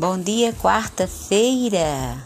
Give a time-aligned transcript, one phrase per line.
[0.00, 2.24] Bom dia, quarta-feira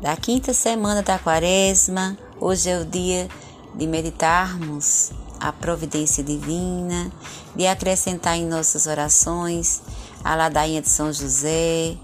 [0.00, 2.16] da quinta semana da quaresma.
[2.40, 3.28] Hoje é o dia
[3.74, 5.10] de meditarmos
[5.40, 7.10] a providência divina,
[7.56, 9.82] de acrescentar em nossas orações
[10.22, 11.96] a ladainha de São José,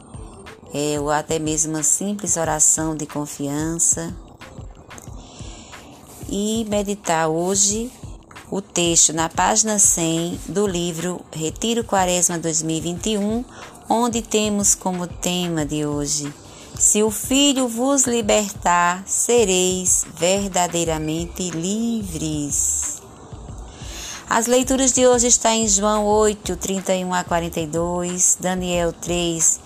[0.75, 4.12] é, ou até mesmo uma simples oração de confiança.
[6.29, 7.89] E meditar hoje
[8.50, 13.44] o texto na página 100 do livro Retiro Quaresma 2021,
[13.88, 16.32] onde temos como tema de hoje:
[16.79, 23.02] Se o Filho vos libertar, sereis verdadeiramente livres.
[24.29, 29.60] As leituras de hoje estão em João 8, 31 a 42, Daniel 3,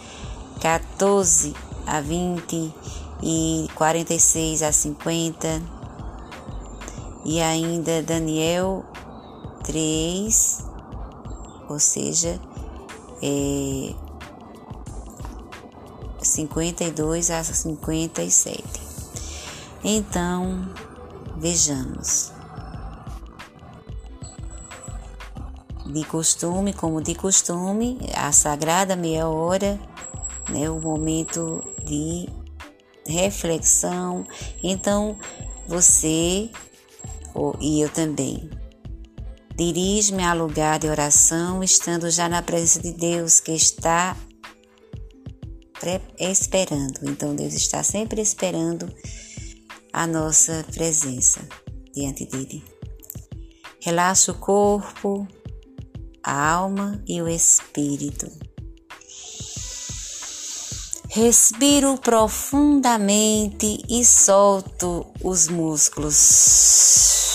[0.61, 1.55] 14
[1.87, 2.73] a 20
[3.23, 5.80] e 46 a 50
[7.25, 8.85] e ainda Daniel
[9.65, 10.65] 3,
[11.69, 12.41] ou seja,
[13.23, 13.95] é,
[16.23, 18.65] 52 a 57.
[19.83, 20.69] Então,
[21.37, 22.33] vejamos.
[25.87, 29.79] De costume, como de costume, a sagrada meia hora,
[30.49, 32.29] né, o momento de
[33.07, 34.25] reflexão.
[34.63, 35.19] Então,
[35.67, 36.51] você
[37.61, 38.51] e eu também.
[39.57, 44.17] Dirige-me a lugar de oração, estando já na presença de Deus que está
[46.19, 47.01] esperando.
[47.03, 48.91] Então, Deus está sempre esperando
[49.93, 51.41] a nossa presença
[51.93, 52.63] diante dele.
[53.81, 55.27] Relaxa o corpo,
[56.23, 58.31] a alma e o espírito.
[61.09, 67.30] Respiro profundamente e solto os músculos.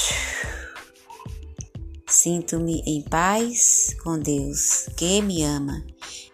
[2.26, 5.86] Sinto-me em paz com Deus, que me ama.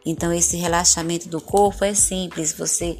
[0.05, 2.53] Então, esse relaxamento do corpo é simples.
[2.53, 2.97] Você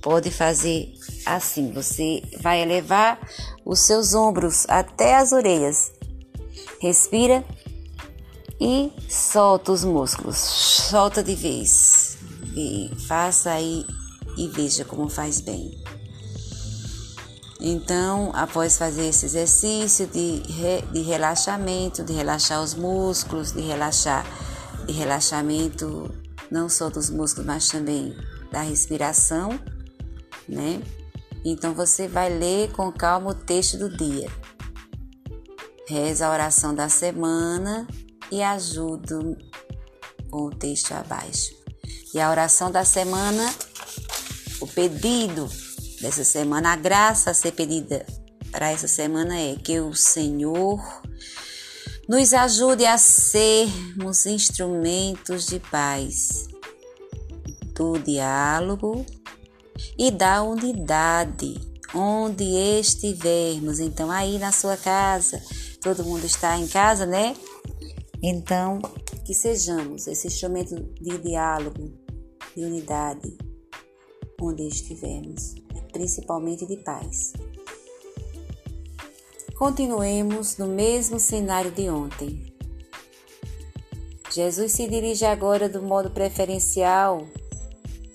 [0.00, 0.88] pode fazer
[1.26, 3.18] assim: você vai elevar
[3.64, 5.90] os seus ombros até as orelhas.
[6.80, 7.44] Respira
[8.60, 10.36] e solta os músculos.
[10.36, 12.18] Solta de vez.
[12.54, 13.84] E faça aí
[14.36, 15.76] e veja como faz bem.
[17.60, 24.24] Então, após fazer esse exercício de, re, de relaxamento, de relaxar os músculos, de relaxar,
[24.86, 26.14] de relaxamento
[26.50, 28.16] não só dos músculos, mas também
[28.50, 29.58] da respiração,
[30.48, 30.80] né?
[31.44, 34.30] Então você vai ler com calma o texto do dia.
[35.86, 37.86] Reza a oração da semana
[38.30, 39.36] e ajudo
[40.30, 41.52] com o texto abaixo.
[42.14, 43.52] E a oração da semana,
[44.60, 45.48] o pedido
[46.00, 46.72] dessa semana.
[46.72, 48.04] A graça a ser pedida
[48.50, 50.80] para essa semana é que o Senhor
[52.08, 56.48] nos ajude a sermos instrumentos de paz,
[57.74, 59.04] do diálogo
[59.98, 61.60] e da unidade,
[61.94, 62.44] onde
[62.80, 63.78] estivermos.
[63.78, 65.40] Então, aí na sua casa,
[65.82, 67.36] todo mundo está em casa, né?
[68.22, 68.80] Então,
[69.24, 71.92] que sejamos esse instrumento de diálogo,
[72.56, 73.36] de unidade,
[74.40, 75.54] onde estivermos
[75.92, 77.32] principalmente de paz.
[79.56, 82.54] Continuemos no mesmo cenário de ontem.
[84.30, 87.26] Jesus se dirige agora do modo preferencial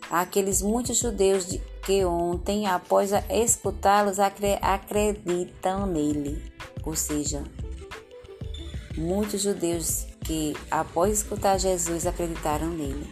[0.09, 1.45] àqueles muitos judeus
[1.85, 6.41] que ontem, após escutá-los, acreditam nele.
[6.85, 7.43] Ou seja,
[8.95, 13.09] muitos judeus que, após escutar Jesus, acreditaram nele.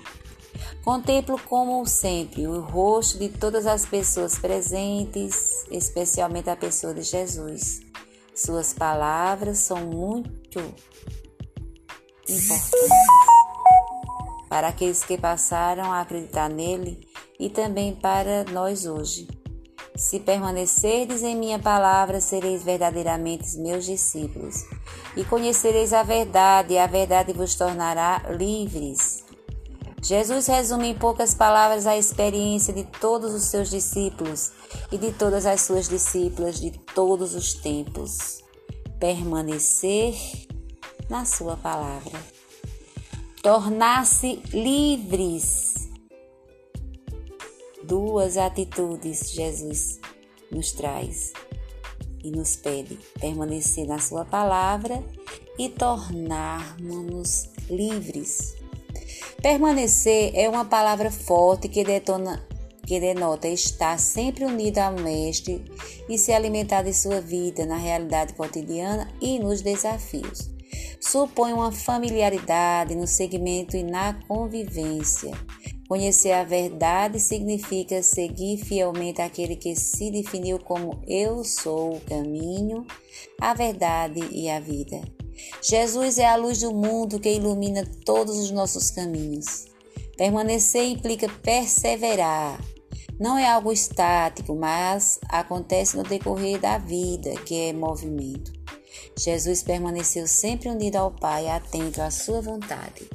[0.83, 7.81] Contemplo como sempre o rosto de todas as pessoas presentes, especialmente a pessoa de Jesus.
[8.33, 10.59] Suas palavras são muito
[12.27, 12.89] importantes
[14.49, 17.07] para aqueles que passaram a acreditar nele
[17.39, 19.27] e também para nós hoje.
[19.95, 24.65] Se permanecerdes em minha palavra, sereis verdadeiramente meus discípulos,
[25.15, 29.23] e conhecereis a verdade, e a verdade vos tornará livres.
[30.03, 34.51] Jesus resume em poucas palavras a experiência de todos os seus discípulos
[34.91, 38.43] e de todas as suas discípulas de todos os tempos.
[38.99, 40.15] Permanecer
[41.07, 42.19] na Sua palavra.
[43.43, 45.89] Tornar-se livres.
[47.83, 49.99] Duas atitudes Jesus
[50.51, 51.33] nos traz
[52.23, 55.03] e nos pede: permanecer na Sua palavra
[55.59, 58.60] e tornarmos-nos livres.
[59.41, 62.45] Permanecer é uma palavra forte que, detona,
[62.85, 65.63] que denota estar sempre unido ao Mestre
[66.07, 70.49] e se alimentar de sua vida na realidade cotidiana e nos desafios.
[70.99, 75.31] Supõe uma familiaridade no segmento e na convivência
[75.91, 82.87] Conhecer a verdade significa seguir fielmente aquele que se definiu como Eu sou o caminho,
[83.41, 85.01] a verdade e a vida.
[85.61, 89.65] Jesus é a luz do mundo que ilumina todos os nossos caminhos.
[90.17, 92.59] Permanecer implica perseverar.
[93.19, 98.51] Não é algo estático, mas acontece no decorrer da vida, que é movimento.
[99.17, 103.07] Jesus permaneceu sempre unido ao Pai, atento à sua vontade.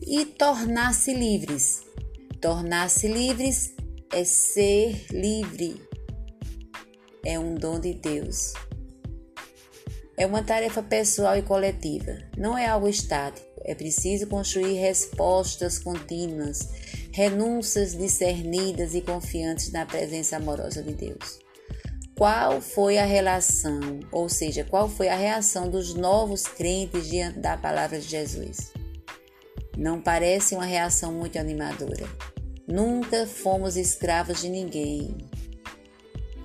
[0.00, 1.82] E tornar-se livres.
[2.40, 3.74] Tornar-se livres
[4.12, 5.80] é ser livre.
[7.24, 8.52] É um dom de Deus.
[10.16, 12.18] É uma tarefa pessoal e coletiva.
[12.36, 13.46] Não é algo estático.
[13.64, 16.68] É preciso construir respostas contínuas,
[17.12, 21.44] renúncias discernidas e confiantes na presença amorosa de Deus
[22.16, 23.80] qual foi a relação,
[24.12, 28.72] ou seja, qual foi a reação dos novos crentes diante da palavra de Jesus.
[29.76, 32.06] Não parece uma reação muito animadora.
[32.68, 35.16] Nunca fomos escravos de ninguém.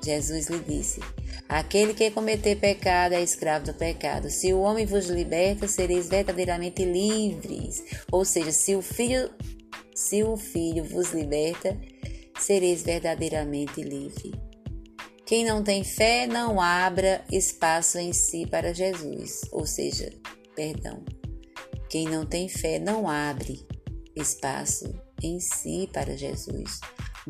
[0.04, 1.02] Jesus lhe disse:
[1.48, 4.30] Aquele que cometer pecado é escravo do pecado.
[4.30, 7.84] Se o homem vos liberta, sereis verdadeiramente livres.
[8.12, 9.30] Ou seja, se o filho,
[9.94, 11.78] se o filho vos liberta,
[12.40, 14.32] sereis verdadeiramente livres.
[15.26, 20.10] Quem não tem fé não abra espaço em si para Jesus, ou seja,
[20.56, 21.04] perdão.
[21.88, 23.64] Quem não tem fé não abre
[24.16, 24.92] espaço
[25.22, 26.80] em si para Jesus.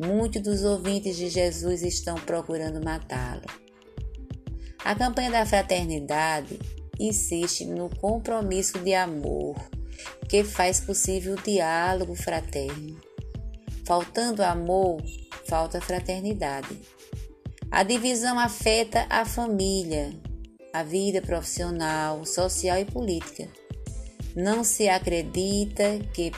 [0.02, 3.42] Muitos dos ouvintes de Jesus estão procurando matá-lo.
[4.82, 6.58] A campanha da fraternidade
[6.98, 9.56] insiste no compromisso de amor
[10.26, 12.98] que faz possível o diálogo fraterno.
[13.84, 15.02] Faltando amor,
[15.46, 16.80] falta fraternidade.
[17.70, 20.14] A divisão afeta a família,
[20.72, 23.48] a vida profissional, social e política.
[24.34, 26.32] Não se acredita que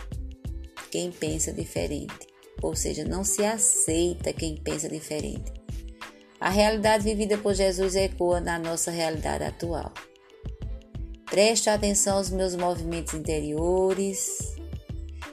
[0.90, 2.31] quem pensa diferente,
[2.62, 5.52] ou seja, não se aceita quem pensa diferente.
[6.40, 9.92] A realidade vivida por Jesus ecoa na nossa realidade atual.
[11.26, 14.56] Preste atenção aos meus movimentos interiores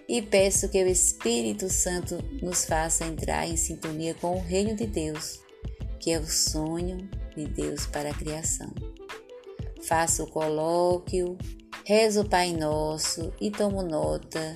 [0.08, 4.88] e peço que o Espírito Santo nos faça entrar em sintonia com o reino de
[4.88, 5.40] Deus
[6.00, 8.74] que é o sonho de Deus para a criação.
[9.84, 11.38] Faço o colóquio,
[11.86, 14.56] rezo o Pai Nosso e tomo nota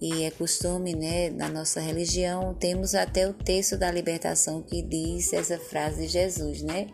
[0.00, 5.32] E é costume, né, na nossa religião, temos até o texto da libertação que diz
[5.32, 6.86] essa frase de Jesus, né?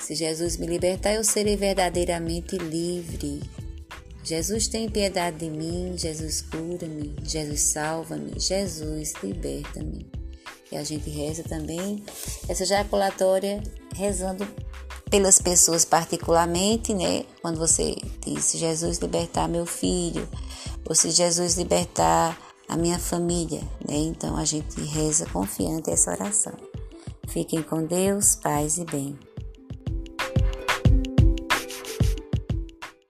[0.00, 3.40] Se Jesus me libertar, eu serei verdadeiramente livre.
[4.24, 10.10] Jesus tem piedade de mim, Jesus cura-me, Jesus salva-me, Jesus liberta-me.
[10.72, 12.02] E a gente reza também
[12.48, 13.62] essa jaculatória
[13.94, 14.46] rezando
[15.10, 17.24] pelas pessoas particularmente, né?
[17.40, 17.94] Quando você
[18.26, 20.28] diz Jesus libertar meu filho,
[20.88, 22.38] ou se Jesus libertar
[22.68, 23.96] a minha família, né?
[23.96, 26.54] Então a gente reza confiante essa oração.
[27.28, 29.18] Fiquem com Deus, paz e bem.